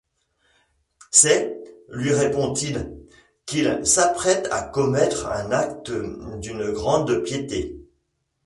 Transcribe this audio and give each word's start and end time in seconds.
C’est, 1.11 1.61
lui 1.89 2.11
répond-il, 2.11 2.91
qu’il 3.45 3.81
s’apprête 3.85 4.47
à 4.49 4.63
commettre 4.63 5.27
un 5.27 5.51
acte 5.51 5.91
d’une 6.39 6.71
grande 6.71 7.21
piété. 7.21 7.77